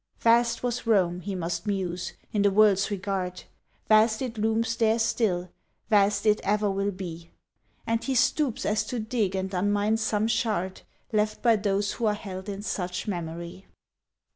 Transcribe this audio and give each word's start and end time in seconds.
"Vast 0.17 0.63
was 0.63 0.87
Rome," 0.87 1.19
he 1.19 1.35
must 1.35 1.67
muse, 1.67 2.13
"in 2.33 2.41
the 2.41 2.49
world's 2.49 2.89
regard, 2.89 3.43
Vast 3.87 4.23
it 4.23 4.39
looms 4.39 4.75
there 4.77 4.97
still, 4.97 5.51
vast 5.91 6.25
it 6.25 6.41
ever 6.43 6.71
will 6.71 6.89
be;" 6.89 7.29
And 7.85 8.03
he 8.03 8.15
stoops 8.15 8.65
as 8.65 8.83
to 8.85 8.99
dig 8.99 9.35
and 9.35 9.51
unmine 9.53 9.97
some 9.99 10.27
shard 10.27 10.81
Left 11.13 11.43
by 11.43 11.55
those 11.55 11.91
who 11.91 12.07
are 12.07 12.15
held 12.15 12.49
in 12.49 12.63
such 12.63 13.07
memory. 13.07 13.67